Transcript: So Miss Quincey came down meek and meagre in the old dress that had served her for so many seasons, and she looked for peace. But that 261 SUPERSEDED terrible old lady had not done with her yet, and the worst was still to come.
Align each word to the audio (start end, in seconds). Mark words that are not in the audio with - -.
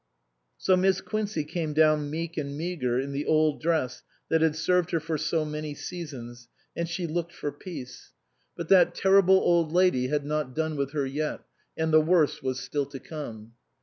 So 0.57 0.75
Miss 0.75 0.99
Quincey 0.99 1.43
came 1.43 1.73
down 1.73 2.09
meek 2.09 2.35
and 2.35 2.57
meagre 2.57 2.99
in 2.99 3.11
the 3.11 3.27
old 3.27 3.61
dress 3.61 4.01
that 4.29 4.41
had 4.41 4.55
served 4.55 4.89
her 4.89 4.99
for 4.99 5.15
so 5.15 5.45
many 5.45 5.75
seasons, 5.75 6.47
and 6.75 6.89
she 6.89 7.05
looked 7.05 7.31
for 7.33 7.51
peace. 7.51 8.11
But 8.57 8.67
that 8.69 8.95
261 8.95 8.95
SUPERSEDED 8.95 9.29
terrible 9.29 9.51
old 9.51 9.71
lady 9.71 10.07
had 10.07 10.25
not 10.25 10.55
done 10.55 10.75
with 10.75 10.93
her 10.93 11.05
yet, 11.05 11.41
and 11.77 11.93
the 11.93 12.01
worst 12.01 12.41
was 12.41 12.59
still 12.59 12.87
to 12.87 12.99
come. 12.99 13.53